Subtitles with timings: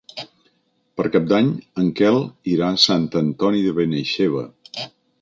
[0.99, 1.51] Per Cap d'Any
[1.83, 2.19] en Quel
[2.55, 4.47] irà a Sant Antoni de Benaixeve.